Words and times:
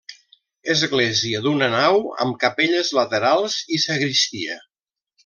Església 0.73 1.41
d'una 1.43 1.67
nau 1.75 2.01
amb 2.25 2.39
capelles 2.45 2.89
laterals 3.01 3.59
i 3.79 3.83
sagristia. 3.85 4.57